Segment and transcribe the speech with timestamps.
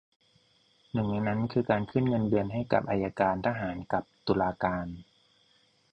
[0.91, 4.85] หนึ่งในนั้นคือการขึ้นเงินเดือนให้กับอัยการทหารกับตุลาการ